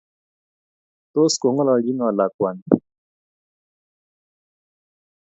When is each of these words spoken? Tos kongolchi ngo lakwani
Tos 1.13 1.33
kongolchi 1.41 1.91
ngo 1.95 2.07
lakwani 2.17 2.65